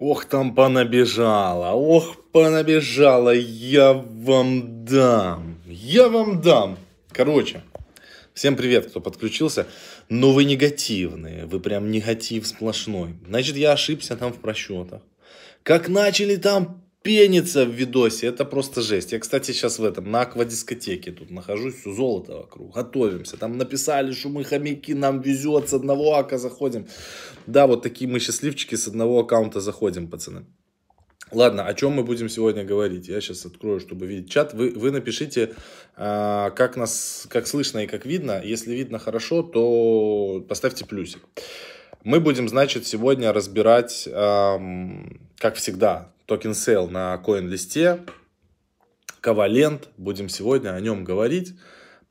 [0.00, 6.78] Ох, там понабежала, ох, понабежала, я вам дам, я вам дам.
[7.12, 7.62] Короче,
[8.34, 9.68] всем привет, кто подключился.
[10.08, 13.14] Но вы негативные, вы прям негатив сплошной.
[13.24, 15.00] Значит, я ошибся там в просчетах.
[15.62, 19.12] Как начали там пенится в видосе, это просто жесть.
[19.12, 23.36] Я, кстати, сейчас в этом, на аквадискотеке тут нахожусь, все золото вокруг, готовимся.
[23.36, 26.86] Там написали, что мы хомяки, нам везет, с одного ака заходим.
[27.46, 30.46] Да, вот такие мы счастливчики, с одного аккаунта заходим, пацаны.
[31.30, 33.08] Ладно, о чем мы будем сегодня говорить?
[33.08, 34.54] Я сейчас открою, чтобы видеть чат.
[34.54, 35.54] Вы, вы напишите,
[35.96, 38.40] э, как нас, как слышно и как видно.
[38.42, 41.20] Если видно хорошо, то поставьте плюсик.
[42.04, 44.58] Мы будем, значит, сегодня разбирать, э,
[45.38, 48.00] как всегда, token sale на CoinList-е,
[49.22, 51.54] Covalent, будем сегодня о нем говорить,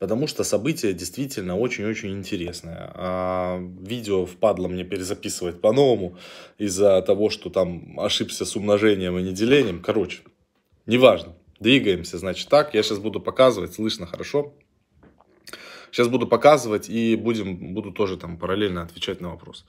[0.00, 2.90] потому что событие действительно очень-очень интересное.
[2.92, 6.18] А, видео впадло мне перезаписывать по-новому
[6.58, 9.80] из-за того, что там ошибся с умножением и не делением.
[9.80, 10.22] Короче,
[10.86, 11.36] неважно.
[11.60, 12.74] Двигаемся, значит, так.
[12.74, 14.54] Я сейчас буду показывать, слышно хорошо.
[15.94, 19.64] Сейчас буду показывать и будем, буду тоже там параллельно отвечать на вопрос.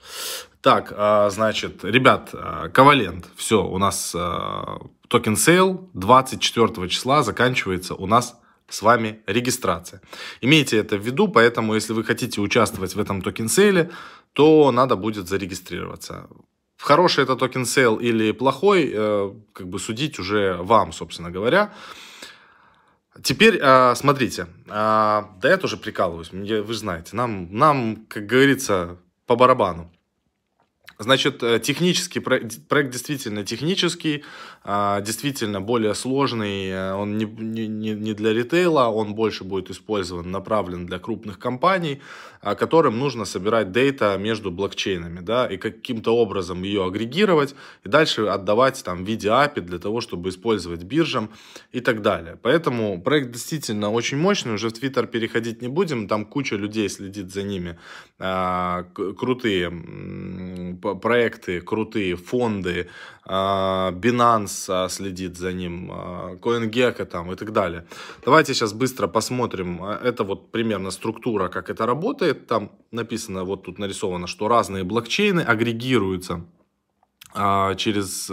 [0.60, 7.94] Так, а, значит, ребят, а, Covalent, все, у нас а, token sale 24 числа заканчивается
[7.94, 10.00] у нас с вами регистрация.
[10.40, 13.92] Имейте это в виду, поэтому если вы хотите участвовать в этом token sale 'е,
[14.32, 16.26] то надо будет зарегистрироваться.
[16.76, 21.72] Хороший это token sale или плохой, э, как бы судить уже вам, собственно говоря.
[23.22, 28.98] Теперь, а, смотрите, а, да я тоже прикалываюсь, вы же знаете, нам, нам, как говорится,
[29.26, 29.90] по барабану.
[30.98, 34.24] Значит, э, технический проект, проект действительно технический,
[34.64, 40.30] а, действительно более сложный, э, он не, не, не для ритейла, он больше будет использован,
[40.30, 42.00] направлен для крупных компаний,
[42.40, 48.22] а, которым нужно собирать дейта между блокчейнами, да, и каким-то образом ее агрегировать, и дальше
[48.26, 51.30] отдавать там в виде API для того, чтобы использовать биржам
[51.72, 52.38] и так далее.
[52.40, 57.32] Поэтому проект действительно очень мощный, уже в Twitter переходить не будем, там куча людей следит
[57.32, 57.78] за ними,
[58.18, 59.70] а, крутые
[60.94, 62.88] проекты крутые, фонды,
[63.24, 67.84] а, Binance а, следит за ним, а, CoinGecko там и так далее.
[68.24, 69.82] Давайте сейчас быстро посмотрим.
[69.84, 72.46] Это вот примерно структура, как это работает.
[72.46, 76.44] Там написано, вот тут нарисовано, что разные блокчейны агрегируются
[77.76, 78.30] через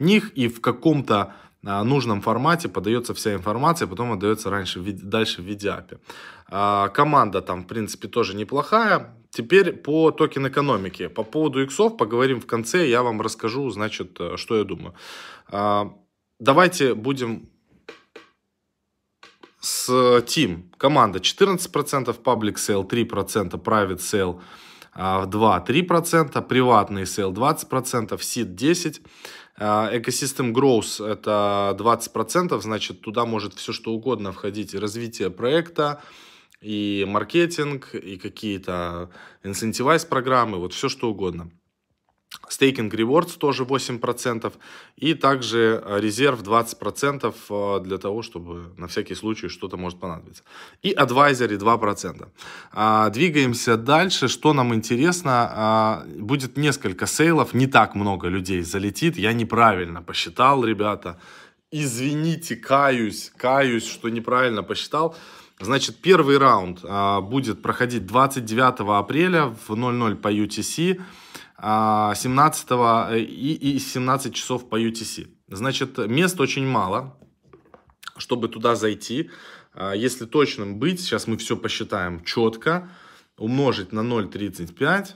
[0.00, 5.68] них и в каком-то нужном формате подается вся информация, потом отдается раньше, дальше в виде
[5.68, 6.90] API.
[6.92, 9.14] Команда там, в принципе, тоже неплохая.
[9.30, 11.08] Теперь по токен экономике.
[11.08, 12.88] По поводу иксов поговорим в конце.
[12.88, 14.94] Я вам расскажу, значит, э, что я думаю.
[15.48, 15.92] А,
[16.40, 17.48] давайте будем
[19.60, 20.70] с Team.
[20.78, 24.40] Команда 14%, Public Sale 3%, Private Sale
[24.98, 29.00] 2-3%, приватный sale 20%, Seed 10%,
[29.58, 36.02] Ecosystem Growth это 20%, значит туда может все что угодно входить, развитие проекта,
[36.60, 39.10] и маркетинг, и какие-то
[39.42, 41.50] инцентивайз программы, вот все что угодно.
[42.48, 44.52] Стейкинг Rewards тоже 8%.
[44.96, 50.42] И также резерв 20% э, для того, чтобы на всякий случай что-то может понадобиться.
[50.82, 52.28] И Advisory 2%.
[52.72, 54.28] А, двигаемся дальше.
[54.28, 55.50] Что нам интересно?
[55.50, 57.54] А, будет несколько сейлов.
[57.54, 59.16] Не так много людей залетит.
[59.16, 61.18] Я неправильно посчитал, ребята.
[61.70, 65.16] Извините, каюсь, каюсь, что неправильно посчитал.
[65.60, 71.00] Значит, первый раунд а, будет проходить 29 апреля в 00 по UTC,
[71.60, 75.28] 17 э, и, и 17 часов по UTC.
[75.48, 77.18] Значит, мест очень мало,
[78.16, 79.30] чтобы туда зайти.
[79.72, 82.90] А, если точным быть, сейчас мы все посчитаем четко,
[83.36, 85.14] умножить на 0,35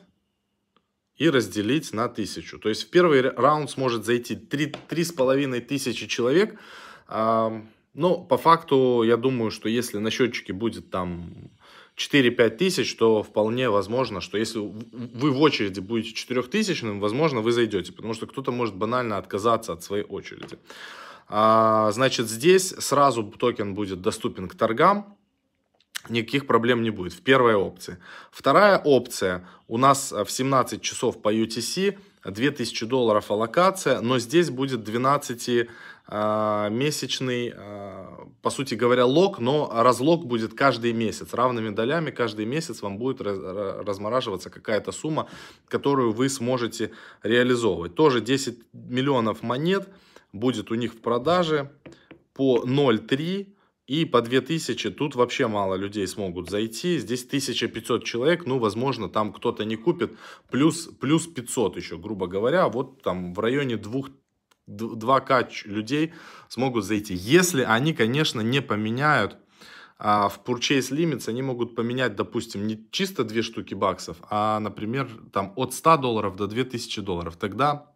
[1.17, 2.59] и разделить на 1000.
[2.59, 6.59] То есть в первый раунд сможет зайти 3,5 тысячи человек.
[7.07, 7.63] А,
[7.95, 11.51] но по факту, я думаю, что если на счетчике будет там
[11.97, 17.53] 4-5 тысяч, то вполне возможно, что если вы в очереди будете 4 тысячным, возможно, вы
[17.53, 20.59] зайдете, потому что кто-то может банально отказаться от своей очереди.
[21.29, 25.17] А, значит, здесь сразу токен будет доступен к торгам,
[26.09, 27.13] никаких проблем не будет.
[27.13, 27.99] В первой опции.
[28.31, 34.83] Вторая опция у нас в 17 часов по UTC 2000 долларов аллокация, но здесь будет
[34.83, 35.67] 12 а,
[36.09, 41.33] месячный, а, по сути говоря, лог, но разлог будет каждый месяц.
[41.33, 45.29] Равными долями каждый месяц вам будет размораживаться какая-то сумма,
[45.69, 46.91] которую вы сможете
[47.23, 47.95] реализовывать.
[47.95, 49.89] Тоже 10 миллионов монет
[50.33, 51.71] будет у них в продаже
[52.35, 53.55] по 0,3
[53.87, 56.99] И по 2000 тут вообще мало людей смогут зайти.
[56.99, 60.13] Здесь 1500 человек, ну, возможно, там кто-то не купит.
[60.51, 62.69] Плюс, плюс 500 еще, грубо говоря.
[62.69, 64.03] Вот там в районе 2
[64.77, 66.13] 2К людей
[66.49, 67.15] смогут зайти.
[67.15, 69.39] Если они, конечно, не поменяют
[70.05, 75.09] а в Purchase Limits, они могут поменять, допустим, не чисто 2 штуки баксов, а, например,
[75.33, 77.37] там от 100 долларов до 2000 долларов.
[77.37, 77.87] Тогда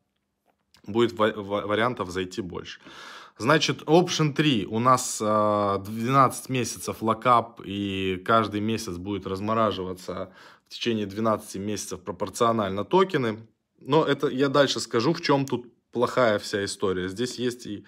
[0.86, 2.80] будет вариантов зайти больше.
[3.38, 5.20] Значит, Option 3 у нас 12
[6.48, 10.32] а, месяцев локап, и каждый месяц будет размораживаться
[10.68, 13.46] в течение 12 месяцев пропорционально токены.
[13.80, 15.66] Но это я дальше скажу, в чем тут
[15.96, 17.08] плохая вся история.
[17.08, 17.86] Здесь есть и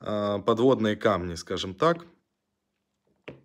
[0.00, 2.06] э, подводные камни, скажем так.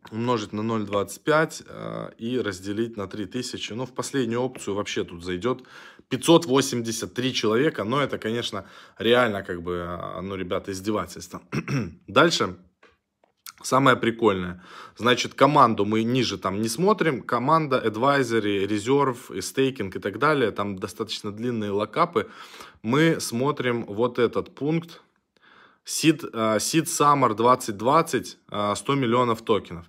[0.10, 3.74] Умножить на 0,25 э, и разделить на 3000.
[3.74, 5.63] Ну, в последнюю опцию вообще тут зайдет
[6.07, 7.84] 583 человека.
[7.84, 11.42] Но это, конечно, реально, как бы, а, ну, ребята, издевательство.
[12.07, 12.56] Дальше.
[13.62, 14.63] Самое прикольное.
[14.96, 17.22] Значит, команду мы ниже там не смотрим.
[17.22, 20.51] Команда, advisory, reserve, стейкинг и так далее.
[20.51, 22.30] Там достаточно длинные локапы.
[22.84, 25.01] Мы смотрим вот этот пункт.
[25.86, 29.86] Seed, uh, Seed Summer 2020, uh, 100 миллионов токенов.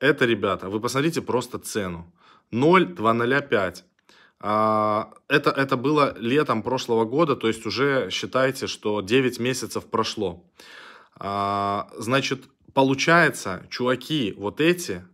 [0.00, 2.10] Это, ребята, вы посмотрите просто цену.
[2.50, 3.84] 0,205.
[4.40, 10.42] Uh, это, это было летом прошлого года, то есть уже считайте, что 9 месяцев прошло.
[11.20, 15.04] Uh, значит, получается, чуваки вот эти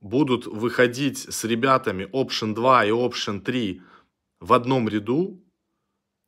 [0.00, 3.82] будут выходить с ребятами Option 2 и Option 3
[4.40, 5.42] в одном ряду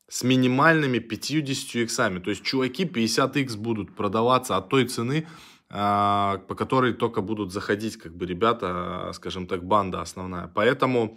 [0.09, 2.19] с минимальными 50 иксами.
[2.19, 5.29] То есть чуваки 50 икс будут продаваться от той цены,
[5.69, 10.49] а, по которой только будут заходить как бы ребята, скажем так, банда основная.
[10.49, 11.17] Поэтому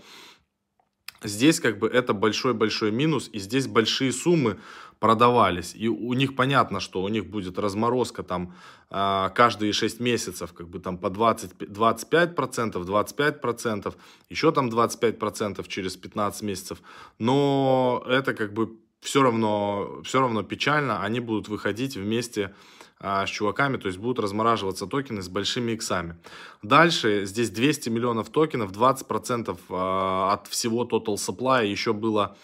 [1.24, 4.59] здесь как бы это большой-большой минус, и здесь большие суммы
[5.03, 5.75] продавались.
[5.75, 8.53] И у них понятно, что у них будет разморозка там
[8.89, 13.94] а, каждые 6 месяцев, как бы там по 20, 25%, 25%,
[14.29, 16.77] еще там 25% через 15 месяцев.
[17.19, 22.53] Но это как бы все равно, все равно печально, они будут выходить вместе
[23.01, 26.15] а, с чуваками, то есть будут размораживаться токены с большими иксами.
[26.61, 32.38] Дальше здесь 200 миллионов токенов, 20% а, от всего total supply еще было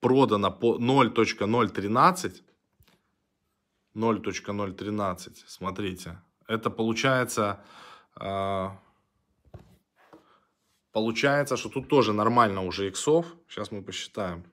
[0.00, 2.42] продано по 0.013.
[3.94, 6.18] 0.013, смотрите.
[6.46, 7.60] Это получается...
[8.20, 8.70] Э,
[10.92, 13.26] получается, что тут тоже нормально уже иксов.
[13.48, 14.44] Сейчас мы посчитаем.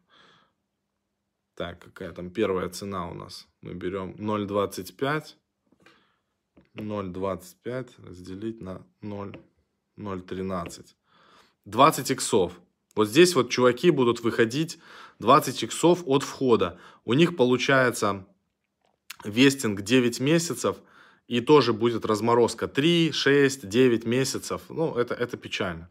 [1.55, 3.47] Так, какая там первая цена у нас?
[3.61, 5.35] Мы берем 0.25.
[6.75, 10.95] 0.25 разделить на 0.013.
[11.65, 12.59] 20 иксов.
[12.95, 14.79] Вот здесь вот чуваки будут выходить
[15.19, 16.79] 20 иксов от входа.
[17.03, 18.25] У них получается
[19.23, 20.77] вестинг 9 месяцев
[21.27, 24.61] и тоже будет разморозка 3, 6, 9 месяцев.
[24.69, 25.89] Ну, это, это печально.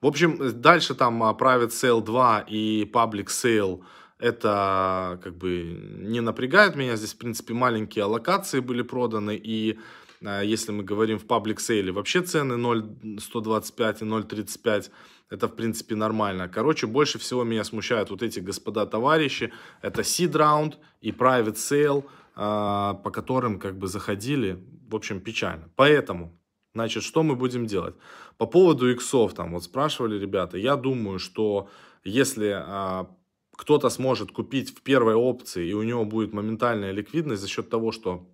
[0.00, 3.82] В общем, дальше там а, Private Sale 2 и Public Sale
[4.18, 5.62] это как бы
[5.98, 6.96] не напрягает меня.
[6.96, 9.78] Здесь, в принципе, маленькие аллокации были проданы и
[10.24, 14.90] а, если мы говорим в паблик сейле, вообще цены 0,125 и 0,35,
[15.30, 16.48] это в принципе нормально.
[16.48, 22.04] Короче, больше всего меня смущают вот эти господа товарищи, это seed round и private sale,
[22.36, 25.70] а, по которым как бы заходили, в общем, печально.
[25.76, 26.38] Поэтому,
[26.74, 27.94] значит, что мы будем делать?
[28.38, 31.68] По поводу иксов, там вот спрашивали ребята, я думаю, что
[32.04, 33.08] если а,
[33.56, 37.92] кто-то сможет купить в первой опции, и у него будет моментальная ликвидность за счет того,
[37.92, 38.28] что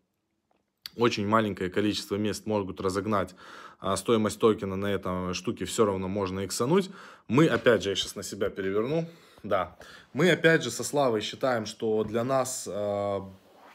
[0.97, 3.35] очень маленькое количество мест могут разогнать
[3.97, 6.91] стоимость токена на этом штуке все равно можно иксануть.
[7.29, 9.09] Мы, опять же, я сейчас на себя переверну,
[9.43, 9.77] да,
[10.13, 13.21] мы, опять же, со Славой считаем, что для нас э,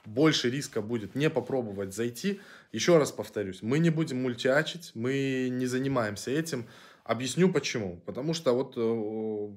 [0.06, 2.40] больше риска будет не попробовать зайти.
[2.72, 6.68] Еще раз повторюсь, мы не будем мультиачить, мы не занимаемся этим.
[7.04, 8.02] Объясню почему.
[8.06, 9.50] Потому что вот э,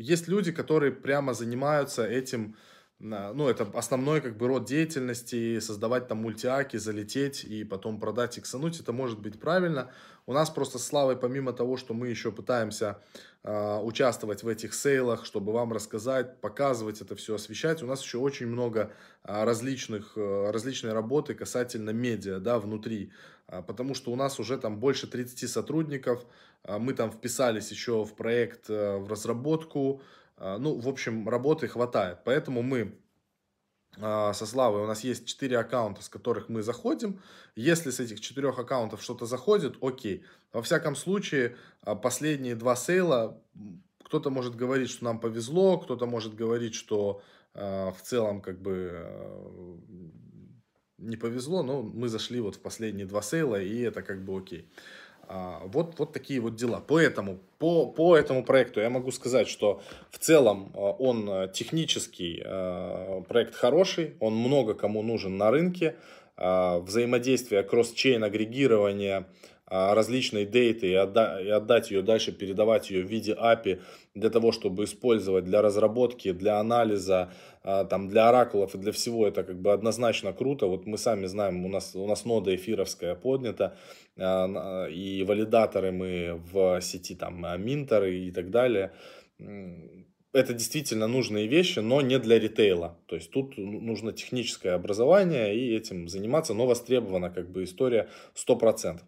[0.00, 2.56] есть люди, которые прямо занимаются этим
[3.02, 8.78] ну, это основной как бы род деятельности, создавать там мультиаки, залететь и потом продать, иксануть,
[8.78, 9.90] это может быть правильно.
[10.24, 13.02] У нас просто с Славой, помимо того, что мы еще пытаемся
[13.42, 18.18] э, участвовать в этих сейлах, чтобы вам рассказать, показывать это все, освещать, у нас еще
[18.18, 18.92] очень много
[19.24, 23.10] э, различных, э, различной работы касательно медиа, да, внутри,
[23.48, 26.24] э, потому что у нас уже там больше 30 сотрудников,
[26.78, 32.18] мы там вписались еще в проект, э, в разработку, а, ну, в общем, работы хватает.
[32.24, 32.98] Поэтому мы
[34.00, 37.20] а, со Славой, у нас есть 4 аккаунта, с которых мы заходим.
[37.56, 40.24] Если с этих 4 аккаунтов что-то заходит, окей.
[40.52, 43.40] Во всяком случае, а, последние два сейла,
[44.02, 47.22] кто-то может говорить, что нам повезло, кто-то может говорить, что
[47.54, 49.78] в целом как бы
[50.96, 54.70] не повезло, но мы зашли вот в последние два сейла, и это как бы окей.
[55.28, 56.82] А, вот, вот такие вот дела.
[56.86, 62.42] Поэтому по, по этому проекту я могу сказать, что в целом а, он а, технический
[63.28, 65.96] проект хороший, он много кому нужен на рынке.
[66.36, 69.26] Взаимодействие, кросс-чейн, агрегирование–
[69.74, 73.80] а, различные дейты и, отда и отдать ее дальше, передавать ее в виде API
[74.14, 79.26] для того, чтобы использовать для разработки, для анализа, а, там, для оракулов и для всего
[79.26, 80.66] это как бы однозначно круто.
[80.66, 83.76] Вот мы сами знаем, у нас, у нас нода эфировская поднята,
[84.18, 88.92] а, и валидаторы мы в сети, там, минтеры и так далее
[90.32, 92.98] это действительно нужные вещи, но не для ритейла.
[93.06, 99.00] То есть тут нужно техническое образование и этим заниматься, но востребована как бы история 100%.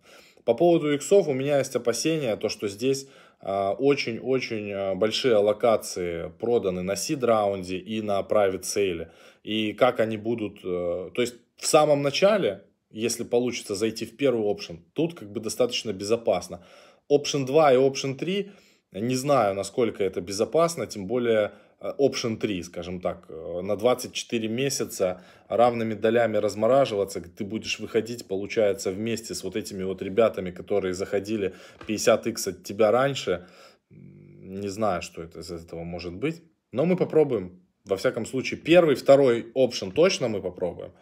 [0.45, 3.09] По поводу иксов у меня есть опасения, то что здесь
[3.41, 9.09] а, очень-очень а, большие аллокации проданы на seed раунде и на private sale.
[9.43, 14.51] И как они будут, э, то есть в самом начале, если получится зайти в первый
[14.51, 16.65] опшен, тут как бы достаточно безопасно.
[17.11, 18.51] Option 2 и Option 3,
[18.93, 25.23] не знаю, насколько это безопасно, тем более option 3, скажем так, э, на 24 месяца
[25.49, 31.54] равными долями размораживаться, ты будешь выходить, получается, вместе с вот этими вот ребятами, которые заходили
[31.87, 33.47] 50x от тебя раньше.
[33.90, 36.43] Не знаю, что это из этого может быть.
[36.73, 37.61] Но мы попробуем.
[37.85, 40.93] Во всяком случае, первый, второй option точно мы попробуем.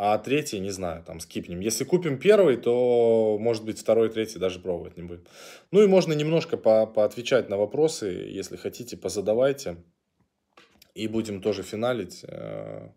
[0.00, 1.58] А третий, не знаю, там скипнем.
[1.58, 5.24] Если купим первый, то, может быть, второй, третий даже пробовать не будем.
[5.72, 9.78] Ну и можно немножко по поотвечать на вопросы, если хотите, позадавайте
[10.98, 12.24] и будем тоже финалить.
[12.28, 12.88] Э,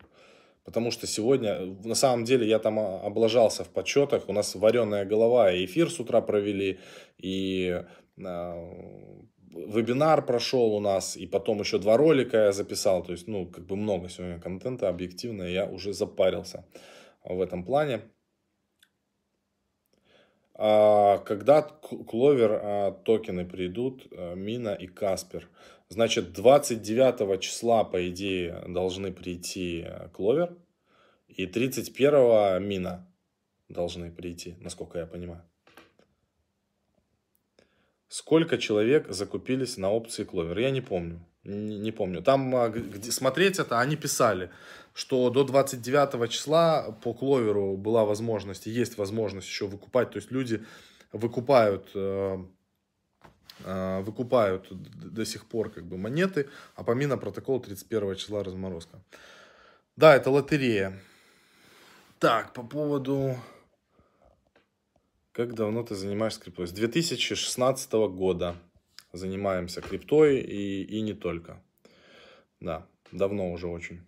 [0.63, 4.29] потому что сегодня, на самом деле, я там облажался в подсчетах.
[4.29, 6.79] У нас вареная голова, и эфир с утра провели,
[7.17, 7.83] и
[8.17, 8.71] э,
[9.53, 13.03] вебинар прошел у нас, и потом еще два ролика я записал.
[13.03, 16.65] То есть, ну, как бы много сегодня контента, объективно, я уже запарился
[17.23, 18.01] в этом плане.
[20.63, 25.49] А когда Кловер а, токены придут, а, Мина и Каспер?
[25.91, 30.55] Значит, 29 числа, по идее, должны прийти Кловер.
[31.27, 33.13] И 31 Мина
[33.67, 35.43] должны прийти, насколько я понимаю.
[38.07, 40.57] Сколько человек закупились на опции Кловер?
[40.59, 41.27] Я не помню.
[41.43, 42.21] Не, не помню.
[42.21, 44.49] Там, где смотреть это, они писали,
[44.93, 50.11] что до 29 числа по кловеру была возможность, есть возможность еще выкупать.
[50.11, 50.63] То есть люди
[51.11, 52.45] выкупают, э, э,
[53.65, 59.01] выкупают до сих пор как бы монеты, а по мина протокол 31 числа разморозка.
[59.95, 60.99] Да, это лотерея.
[62.19, 63.35] Так, по поводу...
[65.31, 66.67] Как давно ты занимаешься криптой?
[66.67, 68.55] С 2016 года
[69.13, 71.63] занимаемся криптой и, и не только.
[72.59, 74.01] Да, давно уже очень.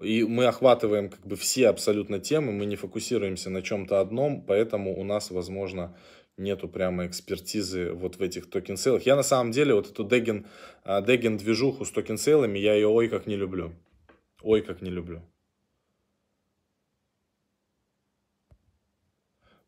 [0.00, 4.98] И мы охватываем как бы все абсолютно темы, мы не фокусируемся на чем-то одном, поэтому
[4.98, 5.96] у нас, возможно,
[6.40, 9.02] нету прямо экспертизы вот в этих токен-сейлах.
[9.02, 10.46] Я на самом деле вот эту degen,
[10.84, 13.72] Degen движуху с токен-сейлами, я ее ой как не люблю.
[14.42, 15.22] Ой как не люблю.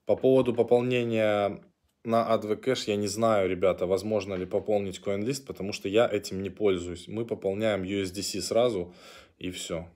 [0.07, 1.63] По поводу пополнения
[2.05, 6.51] на AdvoCash я не знаю, ребята, возможно ли пополнить CoinList, потому что я этим не
[6.51, 7.07] пользуюсь.
[7.07, 8.93] Мы пополняем USDC сразу
[9.39, 9.89] и все.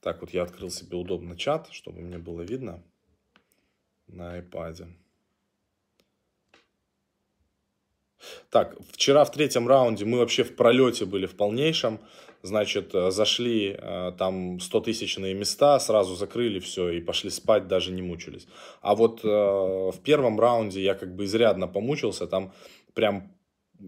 [0.00, 2.82] Так вот я открыл себе удобно чат, чтобы мне было видно
[4.06, 4.86] на iPad.
[8.50, 12.00] Так, вчера в третьем раунде мы вообще в пролете были в полнейшем.
[12.42, 17.90] Значит, э, зашли э, там 100 тысячные места, сразу закрыли все и пошли спать, даже
[17.90, 18.46] не мучились.
[18.82, 22.52] А вот э, в первом раунде я как бы изрядно помучился, там
[22.92, 23.34] прям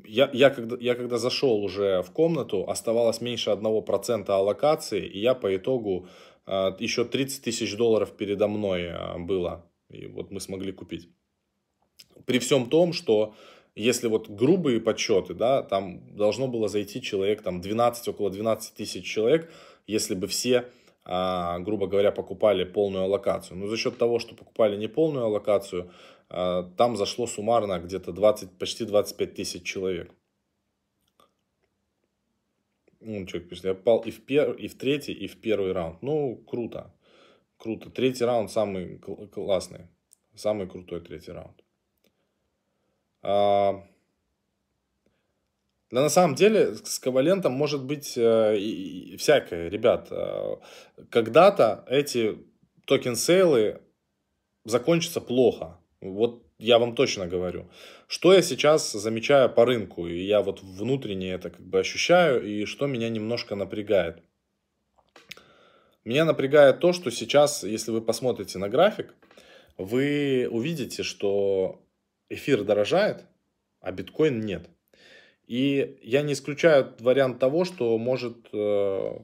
[0.05, 5.35] я, я, когда, я когда зашел уже в комнату, оставалось меньше 1% аллокации, и я
[5.35, 6.09] по итогу
[6.47, 9.65] э, еще 30 тысяч долларов передо мной э, было.
[9.91, 11.09] И вот мы смогли купить.
[12.25, 13.35] При всем том, что
[13.77, 19.05] если вот грубые подсчеты, да, там должно было зайти человек, там 12, около 12 тысяч
[19.05, 19.53] человек,
[19.87, 20.65] если бы все,
[21.05, 23.59] а, грубо говоря, покупали полную аллокацию.
[23.59, 25.93] Но за счет того, что покупали не полную аллокацию,
[26.31, 30.11] а, там зашло суммарно где-то 20, почти 25 тысяч человек.
[33.01, 36.01] Ну, человек пишет, я попал и в, пер, и в третий, и в первый раунд.
[36.01, 36.95] Ну, круто.
[37.59, 37.91] Круто.
[37.91, 39.87] Третий раунд самый классный.
[40.35, 41.66] Самый крутой третий раунд.
[43.29, 43.83] А,
[45.91, 50.07] да на самом деле с ковалентом может быть э, и, и всякое, ребят.
[50.13, 50.59] Э,
[51.11, 52.39] когда-то эти
[52.87, 53.81] токен-сейлы
[54.65, 55.81] закончатся плохо.
[56.01, 57.69] Вот я вам точно говорю.
[58.07, 62.65] Что я сейчас замечаю по рынку, и я вот внутренне это как бы ощущаю, и
[62.65, 64.23] что меня немножко напрягает.
[66.05, 69.13] Меня напрягает то, что сейчас, если вы посмотрите на график,
[69.79, 71.83] вы увидите, что
[72.29, 73.25] эфир дорожает,
[73.81, 74.69] а биткоин нет.
[75.47, 79.19] И я не исключаю вариант того, что может э,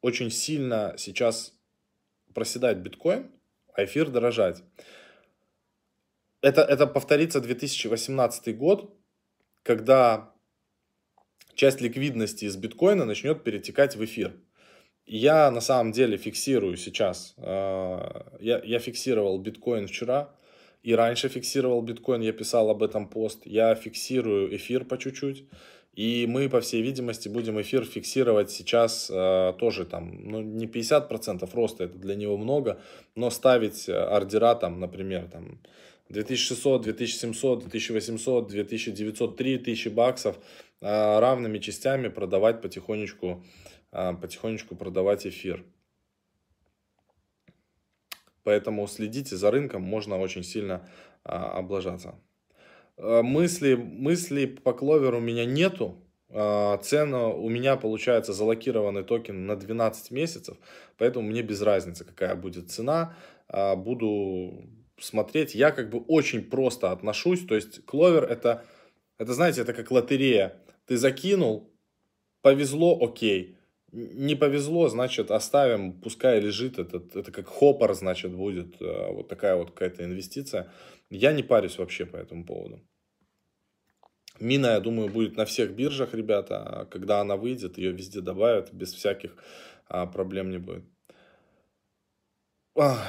[0.00, 1.54] очень сильно сейчас
[2.34, 3.30] проседать биткоин,
[3.72, 4.62] а эфир дорожать.
[6.40, 8.94] Это, это повторится 2018 год,
[9.62, 10.34] когда
[11.54, 14.34] часть ликвидности из биткоина начнет перетекать в эфир.
[15.06, 17.42] Я на самом деле фиксирую сейчас, э,
[18.40, 20.34] я, я фиксировал биткоин вчера,
[20.86, 25.44] и раньше фиксировал биткоин, я писал об этом пост, я фиксирую эфир по чуть-чуть,
[25.94, 31.50] и мы, по всей видимости, будем эфир фиксировать сейчас э, тоже там, ну, не 50%
[31.54, 32.78] роста, это для него много,
[33.16, 35.58] но ставить ордера там, например, там,
[36.08, 40.38] 2600, 2700, 2800, 2900, 3000 баксов
[40.80, 43.44] а, равными частями продавать потихонечку,
[43.90, 45.64] а, потихонечку продавать эфир.
[48.46, 50.88] Поэтому следите за рынком, можно очень сильно
[51.24, 52.14] а, облажаться.
[52.96, 55.96] Мысли, мысли по кловер у меня нету.
[56.28, 60.58] Цена у меня получается залокированный токен на 12 месяцев,
[60.96, 63.16] поэтому мне без разницы, какая будет цена.
[63.48, 67.44] Буду смотреть, я как бы очень просто отношусь.
[67.44, 68.64] То есть кловер это,
[69.18, 70.56] это знаете, это как лотерея.
[70.86, 71.72] Ты закинул,
[72.42, 73.55] повезло, окей.
[73.92, 79.56] Не повезло, значит, оставим, пускай лежит, этот, это как хоппер, значит, будет э, вот такая
[79.56, 80.72] вот какая-то инвестиция.
[81.08, 82.82] Я не парюсь вообще по этому поводу.
[84.40, 86.62] Мина, я думаю, будет на всех биржах, ребята.
[86.62, 89.36] А когда она выйдет, ее везде добавят, без всяких
[89.88, 90.84] а, проблем не будет.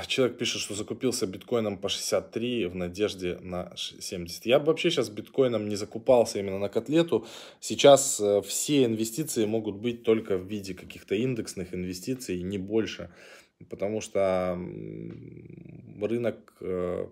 [0.08, 4.46] Человек пишет, что закупился биткоином по 63 в надежде на 70.
[4.46, 7.26] Я бы вообще сейчас биткоином не закупался именно на котлету.
[7.60, 13.10] Сейчас э, все инвестиции могут быть только в виде каких-то индексных инвестиций, не больше.
[13.70, 14.58] Потому что
[16.02, 17.08] рынок э,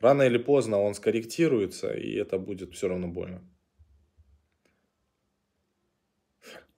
[0.00, 3.42] рано или поздно он скорректируется, и это будет все равно больно.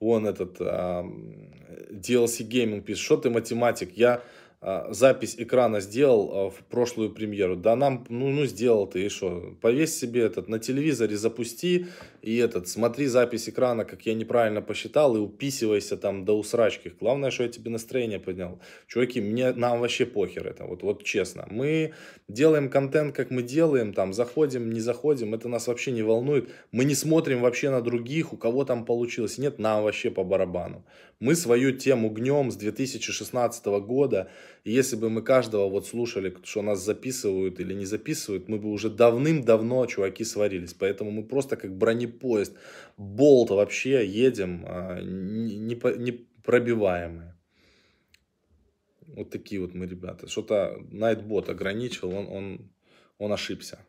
[0.01, 4.21] Вон этот DLC Gaming пишет, что ты математик, я а,
[4.61, 7.55] запись экрана сделал а, в прошлую премьеру.
[7.55, 9.55] Да нам, ну, ну сделал ты и что?
[9.61, 11.85] Повесь себе этот, на телевизоре запусти
[12.23, 16.91] и этот, смотри запись экрана, как я неправильно посчитал, и уписывайся там до усрачки.
[16.99, 18.59] Главное, что я тебе настроение поднял.
[18.87, 21.47] Чуваки, мне, нам вообще похер это, вот, вот честно.
[21.51, 21.93] Мы
[22.27, 26.49] делаем контент, как мы делаем, там, заходим, не заходим, это нас вообще не волнует.
[26.71, 29.37] Мы не смотрим вообще на других, у кого там получилось.
[29.37, 30.83] Нет, нам вообще по барабану.
[31.19, 34.29] Мы свою тему гнем с 2016 года,
[34.63, 38.69] и если бы мы каждого вот слушали, что нас записывают или не записывают, мы бы
[38.69, 40.73] уже давным-давно, чуваки, сварились.
[40.73, 42.57] Поэтому мы просто как бронепоезд,
[42.97, 47.35] болт вообще едем, а, непробиваемые.
[49.07, 50.27] Вот такие вот мы ребята.
[50.27, 52.69] Что-то Nightbot ограничил, он, он,
[53.17, 53.79] он ошибся.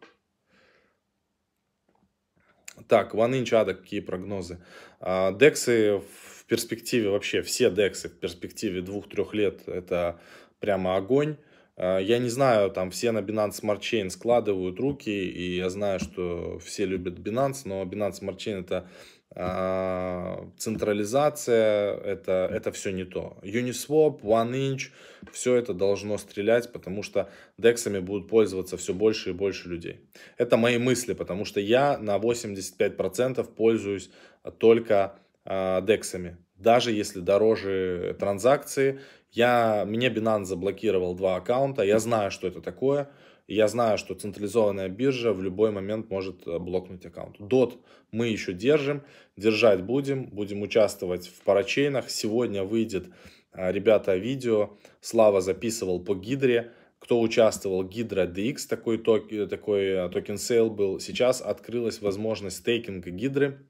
[2.87, 4.59] Так, OneInch Ада, какие прогнозы?
[5.01, 10.21] А, дексы в перспективе, вообще все дексы в перспективе двух-трех лет, это
[10.61, 11.37] прямо огонь.
[11.77, 16.01] А, я не знаю, там все на Binance Smart Chain складывают руки, и я знаю,
[16.01, 18.89] что все любят Binance, но Binance Smart Chain это
[19.35, 23.39] а, централизация, это, это все не то.
[23.43, 24.91] Uniswap, OneInch,
[25.33, 30.01] все это должно стрелять, потому что дексами будут пользоваться все больше и больше людей.
[30.39, 34.11] Это мои мысли, потому что я на 85% пользуюсь
[34.59, 36.39] только а, дексами.
[36.57, 43.11] Даже если дороже транзакции, я, мне Binance заблокировал два аккаунта, я знаю, что это такое,
[43.49, 47.41] я знаю, что централизованная биржа в любой момент может э, блокнуть аккаунт.
[47.41, 47.79] DOT
[48.13, 49.03] мы еще держим,
[49.37, 52.11] держать будем, будем участвовать в парачейнах.
[52.11, 53.07] Сегодня выйдет,
[53.55, 60.37] э, ребята, видео, Слава записывал по Гидре, кто участвовал, HydraDX, такой, ток, такой э, token
[60.37, 61.01] sale был.
[61.01, 63.67] Сейчас открылась возможность стейкинга Гидры,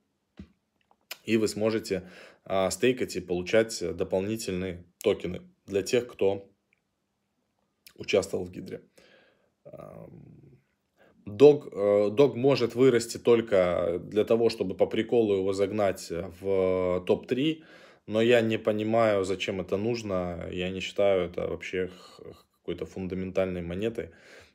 [1.24, 2.04] и вы сможете
[2.70, 6.50] стейкать и получать дополнительные токены для тех, кто
[7.94, 8.82] участвовал в гидре.
[11.26, 17.62] Дог, э, дог может вырасти только для того, чтобы по приколу его загнать в топ-3,
[18.06, 20.48] но я не понимаю, зачем это нужно.
[20.50, 21.90] Я не считаю это вообще
[22.52, 24.10] какой-то фундаментальной монетой.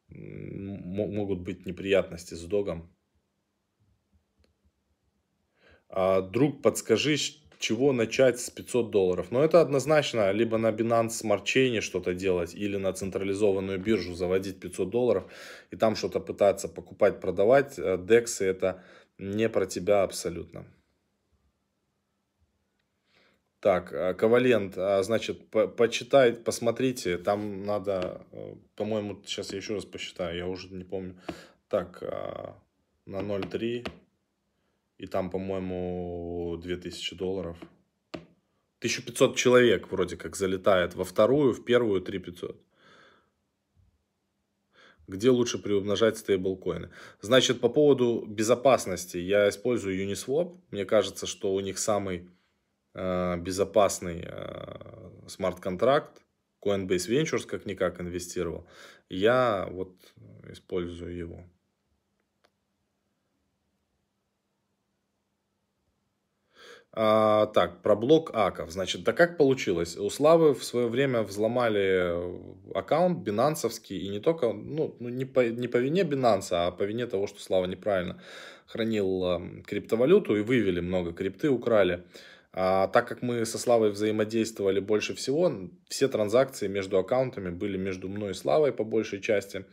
[0.09, 2.91] Могут быть неприятности с догом.
[5.89, 7.17] А, друг, подскажи,
[7.63, 9.31] чего начать с 500 долларов.
[9.31, 14.59] Но это однозначно либо на Binance Smart Chain что-то делать, или на централизованную биржу заводить
[14.59, 15.23] 500 долларов
[15.71, 17.79] и там что-то пытаться покупать, продавать.
[18.05, 18.83] Дексы это
[19.17, 20.65] не про тебя абсолютно.
[23.61, 29.75] Так, а, Ковалент, а, значит, по почитай, посмотрите, там надо, э, по-моему, сейчас я еще
[29.75, 31.15] раз посчитаю, я уже не помню.
[31.69, 32.01] Так,
[33.05, 33.87] на 0,3,
[35.03, 37.57] и там, по-моему, 2000 долларов.
[38.79, 42.55] 1500 человек вроде как залетает во вторую, в первую 3500.
[45.07, 46.89] Где лучше приумножать стейблкоины?
[47.19, 50.57] Значит, по поводу безопасности, я использую Uniswap.
[50.71, 52.29] Мне кажется, что у них самый
[52.93, 56.21] э, безопасный э, смарт-контракт.
[56.65, 58.65] Coinbase Ventures как-никак инвестировал.
[59.09, 59.97] Я вот
[60.49, 61.43] использую его.
[66.95, 68.69] А, так, про блок аков.
[68.69, 69.97] Значит, да как получилось?
[69.97, 72.13] У Славы в свое время взломали
[72.75, 76.83] аккаунт бинансовский, и не только, ну, ну не, по, не по вине Бинанса, а по
[76.83, 78.21] вине того, что Слава неправильно
[78.67, 82.03] хранил э, криптовалюту, и вывели много крипты, украли.
[82.55, 85.51] А так как мы со Славой взаимодействовали больше всего,
[85.87, 89.65] все транзакции между аккаунтами были между мной и Славой по большей части.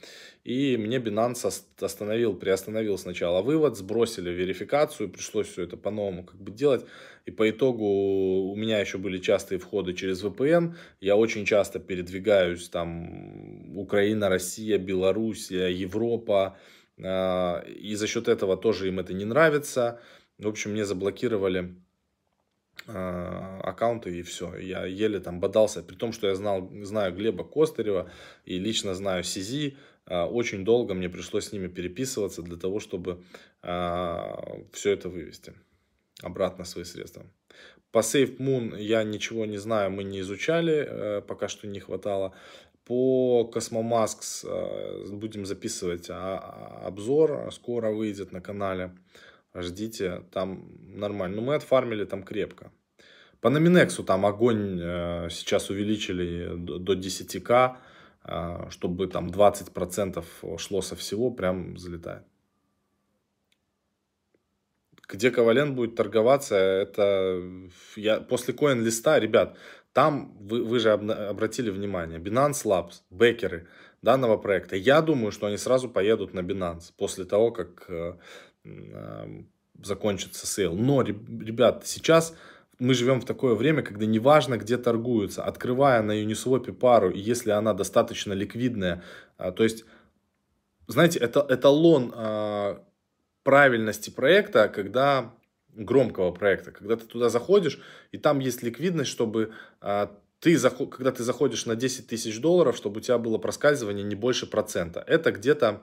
[0.45, 6.53] И мне Binance остановил, приостановил сначала вывод, сбросили верификацию, пришлось все это по-новому как бы
[6.53, 6.87] делать.
[7.27, 10.75] И по итогу у меня еще были частые входы через VPN.
[11.01, 16.57] Я очень часто передвигаюсь там Украина, Россия, Беларусь, Европа.
[16.99, 20.01] А, и за счет этого тоже им это не нравится.
[20.38, 21.75] В общем, мне заблокировали
[23.62, 24.57] аккаунты и все.
[24.57, 28.11] Я еле там бодался, при том, что я знал, знаю Глеба Костырева
[28.44, 29.76] и лично знаю Сизи.
[30.07, 33.22] А, очень долго мне пришлось с ними переписываться для того, чтобы
[33.62, 35.55] а, все это вывести
[36.22, 37.24] обратно свои средства.
[37.92, 42.33] По Safe Moon я ничего не знаю, мы не изучали, э, пока что не хватало.
[42.85, 48.92] По Cosmomasks будем записывать обзор, скоро выйдет на канале.
[49.55, 51.37] Ждите, там нормально.
[51.37, 52.72] Ну, мы отфармили там крепко.
[53.40, 57.76] По Номинексу там огонь э, сейчас увеличили до 10к,
[58.24, 62.24] э, чтобы там 20% шло со всего, прям залетает.
[65.09, 67.42] Где Covalent будет торговаться, это
[67.96, 69.57] я, после CoinList а, ребят,
[69.92, 73.66] там вы, вы же обратили внимание, Binance Labs, бекеры
[74.03, 78.18] данного проекта, я думаю, что они сразу поедут на Binance после того, как э,
[79.83, 80.74] закончится сейл.
[80.74, 82.37] Но, ребят, сейчас
[82.81, 87.75] мы живем в такое время, когда неважно, где торгуются, открывая на Uniswap пару, если она
[87.75, 89.05] достаточно ликвидная,
[89.37, 89.85] а, то есть,
[90.88, 92.83] знаете, это эталон а,
[93.45, 95.35] правильности проекта, когда
[95.69, 97.81] громкого проекта, когда ты туда заходишь,
[98.12, 102.99] и там есть ликвидность, чтобы а, ты, когда ты заходишь на 10 тысяч долларов, чтобы
[102.99, 105.05] у тебя было проскальзывание не больше процента.
[105.07, 105.83] Это где-то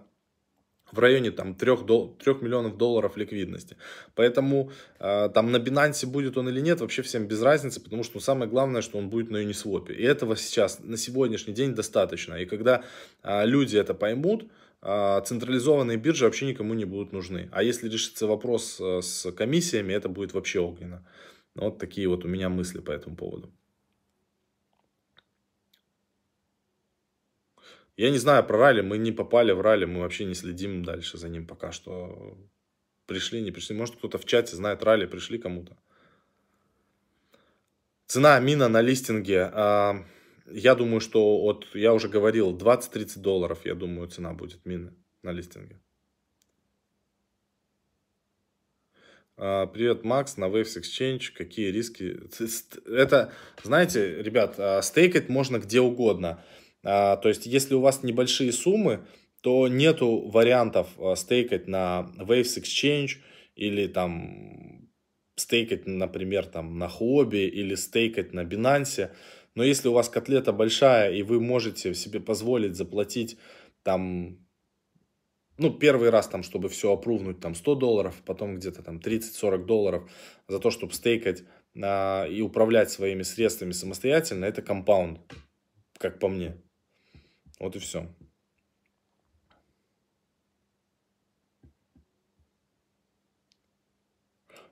[0.92, 1.72] в районе там 3,
[2.20, 3.78] 3 миллионов долларов ликвидности.
[4.16, 8.20] Поэтому э, там на Binance будет он или нет, вообще всем без разницы, потому что
[8.20, 9.92] самое главное, что он будет на Uniswap.
[9.94, 12.36] И этого сейчас, на сегодняшний день достаточно.
[12.36, 12.84] И когда
[13.24, 14.48] э, люди это поймут,
[14.82, 17.50] э, централизованные биржи вообще никому не будут нужны.
[17.52, 21.06] А если решится вопрос э, с комиссиями, это будет вообще огненно.
[21.56, 23.52] Вот такие вот у меня мысли по этому поводу.
[27.98, 31.18] Я не знаю про ралли, мы не попали в ралли, мы вообще не следим дальше
[31.18, 32.38] за ним пока что.
[33.08, 33.76] Пришли, не пришли.
[33.76, 35.76] Может, кто-то в чате знает ралли, пришли кому-то.
[38.06, 39.50] Цена мина на листинге.
[39.52, 40.06] А,
[40.46, 45.32] я думаю, что от, я уже говорил, 20-30 долларов, я думаю, цена будет мины на
[45.32, 45.80] листинге.
[49.38, 51.32] А, привет, Макс, на Waves Exchange.
[51.36, 52.20] Какие риски?
[52.86, 53.34] Это,
[53.64, 56.44] знаете, ребят, а, стейкать можно где угодно.
[56.84, 59.06] А, то есть, если у вас небольшие суммы,
[59.42, 63.18] то нету вариантов а, стейкать на Waves Exchange
[63.56, 64.90] или там
[65.36, 69.12] стейкать, например, там на Хобби или стейкать на Binance.
[69.56, 73.38] Но если у вас котлета большая и вы можете себе позволить заплатить
[73.84, 74.40] там,
[75.58, 80.12] ну, первый раз там, чтобы все опрувнуть, там 100 долларов, потом где-то там 30-40 долларов
[80.48, 81.44] за то, чтобы стейкать
[81.82, 85.20] а, и управлять своими средствами самостоятельно, это компаунд,
[85.98, 86.58] как по мне.
[87.60, 88.08] Вот и все.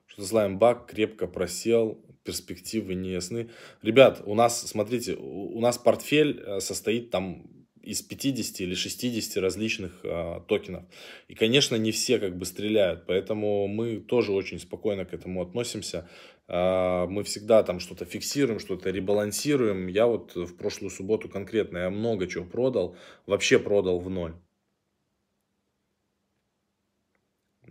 [0.06, 3.50] Что-то слайм баг крепко просел, перспективы не ясны.
[3.82, 7.46] Ребят, у нас, смотрите, у нас портфель э, состоит там
[7.82, 10.84] из 50 или 60 различных э, токенов.
[11.28, 16.08] И, конечно, не все как бы стреляют, поэтому мы тоже очень спокойно к этому относимся.
[16.48, 19.86] Э, мы всегда там что-то фиксируем, что-то ребалансируем.
[19.88, 24.34] Я вот в прошлую субботу конкретно, я много чего продал, вообще продал в ноль.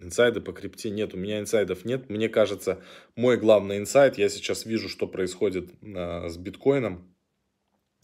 [0.02, 1.14] Инсайды по крипте нет.
[1.14, 2.10] У меня инсайдов нет.
[2.10, 2.84] Мне кажется,
[3.16, 7.16] мой главный инсайд, я сейчас вижу, что происходит э, с биткоином.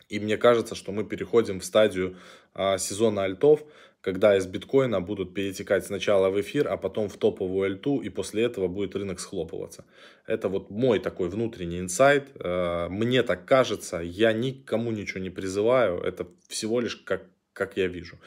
[0.07, 2.17] И мне кажется, что мы переходим в стадию
[2.53, 3.63] э, сезона альтов,
[4.01, 8.43] когда из биткоина будут перетекать сначала в эфир, а потом в топовую альту, и после
[8.43, 9.85] этого будет рынок схлопываться.
[10.25, 12.31] Это вот мой такой внутренний инсайт.
[12.35, 17.87] Э, мне так кажется, я никому ничего не призываю, это всего лишь как, как я
[17.87, 18.17] вижу.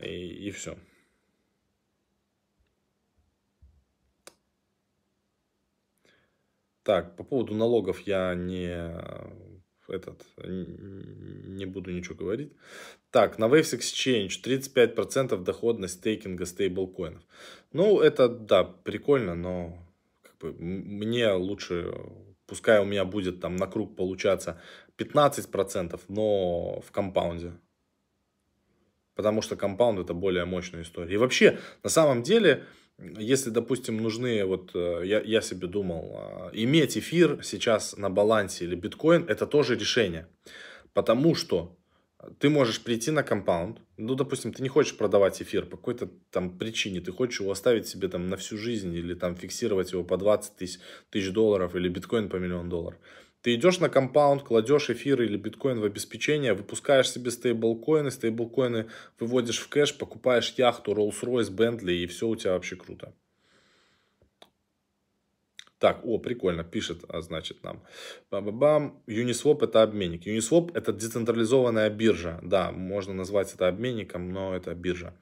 [0.00, 0.78] И, и все.
[6.82, 8.90] Так, по поводу налогов я не
[9.88, 12.52] этот, не буду ничего говорить.
[13.10, 17.22] Так, на Waves Exchange 35% доходность стейкинга стейблкоинов.
[17.72, 19.78] Ну, это, да, прикольно, но
[20.22, 21.92] как бы, мне лучше,
[22.46, 24.60] пускай у меня будет там на круг получаться
[24.98, 27.52] 15%, но в компаунде.
[29.14, 31.14] Потому что компаунд это более мощная история.
[31.14, 32.64] И вообще, на самом деле,
[32.98, 38.64] если, допустим, нужны, вот э, я, я себе думал, а, иметь эфир сейчас на балансе
[38.64, 40.26] или биткоин, это тоже решение.
[40.94, 41.76] Потому что
[42.40, 46.58] ты можешь прийти на компаунд, ну, допустим, ты не хочешь продавать эфир по какой-то там
[46.58, 50.16] причине, ты хочешь его оставить себе там на всю жизнь или там фиксировать его по
[50.16, 50.80] 20 тысяч,
[51.10, 52.98] тысяч долларов или биткоин по миллион долларов.
[53.42, 58.88] Ты идешь на компаунд, кладешь эфир или биткоин в обеспечение, выпускаешь себе стейблкоины, стейблкоины
[59.20, 63.14] выводишь в кэш, покупаешь яхту, Rolls-Royce, Bentley и все у тебя вообще круто.
[65.78, 67.84] Так, о, прикольно, пишет, а, значит, нам.
[68.32, 69.00] Бам-бам.
[69.06, 70.26] Uniswap это обменник.
[70.26, 72.40] Uniswap это децентрализованная биржа.
[72.42, 75.14] Да, можно назвать это обменником, но это биржа.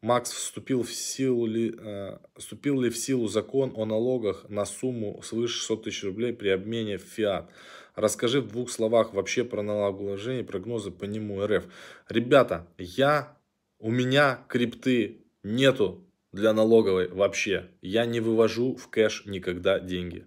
[0.00, 5.20] Макс, вступил, в силу ли, э, вступил ли в силу закон о налогах на сумму
[5.22, 7.50] свыше 600 тысяч рублей при обмене в фиат?
[7.94, 11.64] Расскажи в двух словах вообще про налогообложение и прогнозы по нему РФ.
[12.10, 13.38] Ребята, я,
[13.78, 17.70] у меня крипты нету для налоговой вообще.
[17.80, 20.26] Я не вывожу в кэш никогда деньги.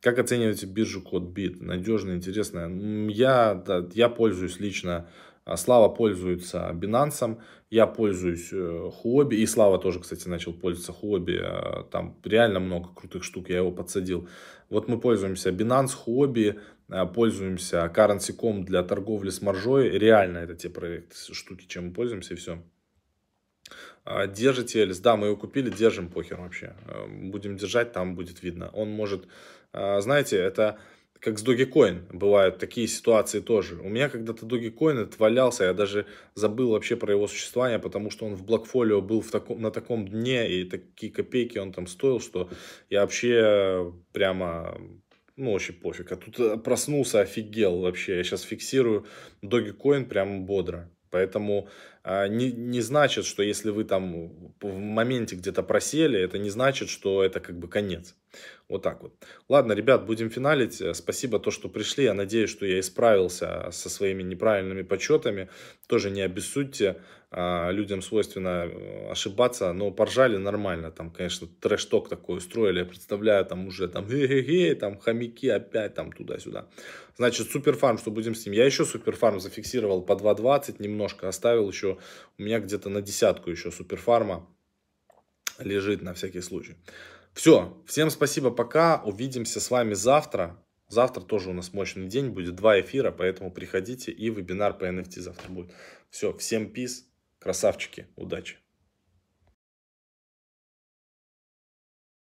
[0.00, 1.56] Как оцениваете биржу CodeBit?
[1.60, 2.70] Надежно, интересно.
[3.10, 5.08] Я, да, я пользуюсь лично
[5.56, 11.84] Слава пользуется Binance, я пользуюсь Huobi, э, и Слава тоже, кстати, начал пользоваться Huobi, а,
[11.84, 14.28] там реально много крутых штук, я его подсадил.
[14.70, 20.70] Вот мы пользуемся Binance, Huobi, а, пользуемся Currency.com для торговли с маржой, реально это те
[20.70, 22.62] проекты, штуки, чем мы пользуемся, и все.
[24.28, 26.74] Держите Элис, да, мы его купили, держим похер вообще,
[27.10, 28.70] будем держать, там будет видно.
[28.72, 29.28] Он может,
[29.74, 30.78] знаете, это
[31.20, 33.76] как с Dogecoin бывают такие ситуации тоже.
[33.76, 38.34] У меня когда-то Dogecoin отвалялся, я даже забыл вообще про его существование, потому что он
[38.34, 42.50] в Blockfolio был в таком, на таком дне, и такие копейки он там стоил, что
[42.90, 44.78] я вообще прямо,
[45.36, 46.12] ну, вообще пофиг.
[46.12, 48.16] А тут э, проснулся, офигел вообще.
[48.16, 49.06] Я сейчас фиксирую
[49.42, 50.90] Dogecoin прямо бодро.
[51.10, 51.68] Поэтому
[52.04, 56.88] а, не, не значит, что если вы там в моменте где-то просели, это не значит,
[56.88, 58.14] что это как бы конец.
[58.68, 59.14] Вот так вот.
[59.48, 60.82] Ладно, ребят, будем финалить.
[60.94, 62.04] Спасибо то, что пришли.
[62.04, 65.48] Я надеюсь, что я исправился со своими неправильными подсчетами.
[65.86, 66.96] Тоже не обессудьте.
[67.30, 70.90] А, людям свойственно э, ошибаться, но поржали нормально.
[70.90, 72.78] Там, конечно, трэш-ток такой устроили.
[72.78, 76.68] Я представляю, там уже там, хе-хе-хе, там хомяки опять там туда-сюда.
[77.16, 78.54] Значит, суперфарм, что будем с ним?
[78.54, 81.28] Я еще суперфарм зафиксировал по 2.20 немножко.
[81.28, 81.98] Оставил еще,
[82.38, 84.46] у меня где-то на десятку еще суперфарма
[85.58, 86.76] лежит на всякий случай.
[87.32, 89.02] Все, всем спасибо, пока.
[89.04, 90.62] Увидимся с вами завтра.
[90.88, 95.20] Завтра тоже у нас мощный день, будет два эфира, поэтому приходите и вебинар по NFT
[95.20, 95.72] завтра будет.
[96.10, 97.06] Все, всем пиз.
[97.38, 98.56] Красавчики, удачи!